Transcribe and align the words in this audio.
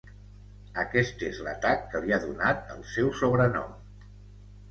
Aquest 0.83 1.25
és 1.27 1.41
l'atac 1.47 1.83
que 1.91 2.01
li 2.05 2.15
ha 2.17 2.19
donat 2.23 2.73
el 2.77 2.81
seu 2.93 3.11
sobrenom. 3.21 3.79